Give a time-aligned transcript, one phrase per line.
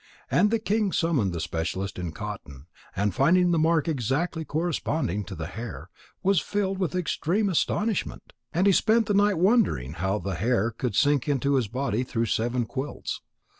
[0.31, 2.65] And the king summoned the specialist in cotton,
[2.95, 5.91] and finding the mark exactly corresponding to the hair,
[6.23, 8.33] was filled with extreme astonishment.
[8.51, 12.25] And he spent that night wondering how the hair could sink into his body through
[12.25, 13.21] seven quilts.